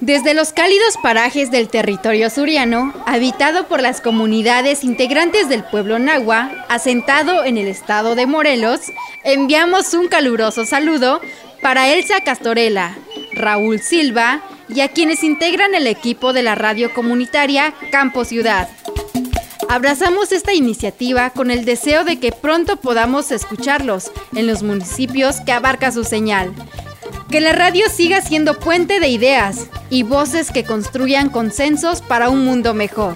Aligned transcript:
Desde 0.00 0.34
los 0.34 0.52
cálidos 0.52 0.94
parajes 1.02 1.50
del 1.50 1.68
territorio 1.68 2.30
suriano, 2.30 2.94
habitado 3.06 3.66
por 3.68 3.80
las 3.80 4.00
comunidades 4.00 4.84
integrantes 4.84 5.48
del 5.48 5.64
pueblo 5.64 5.98
nahua, 5.98 6.64
asentado 6.68 7.44
en 7.44 7.58
el 7.58 7.66
estado 7.68 8.14
de 8.14 8.26
Morelos, 8.26 8.80
enviamos 9.24 9.94
un 9.94 10.08
caluroso 10.08 10.64
saludo 10.64 11.20
para 11.62 11.88
Elsa 11.88 12.20
Castorela, 12.20 12.96
Raúl 13.34 13.80
Silva 13.80 14.42
y 14.68 14.80
a 14.80 14.88
quienes 14.88 15.22
integran 15.22 15.74
el 15.74 15.86
equipo 15.86 16.32
de 16.32 16.42
la 16.42 16.54
radio 16.54 16.92
comunitaria 16.92 17.74
Campo 17.90 18.24
Ciudad. 18.24 18.68
Abrazamos 19.68 20.30
esta 20.30 20.54
iniciativa 20.54 21.30
con 21.30 21.50
el 21.50 21.64
deseo 21.64 22.04
de 22.04 22.20
que 22.20 22.30
pronto 22.30 22.76
podamos 22.76 23.32
escucharlos 23.32 24.12
en 24.34 24.46
los 24.46 24.62
municipios 24.62 25.40
que 25.40 25.52
abarca 25.52 25.90
su 25.90 26.04
señal. 26.04 26.52
Que 27.30 27.40
la 27.40 27.52
radio 27.52 27.86
siga 27.90 28.20
siendo 28.20 28.58
puente 28.60 29.00
de 29.00 29.08
ideas 29.08 29.66
y 29.90 30.04
voces 30.04 30.52
que 30.52 30.64
construyan 30.64 31.30
consensos 31.30 32.00
para 32.00 32.28
un 32.28 32.44
mundo 32.44 32.74
mejor. 32.74 33.14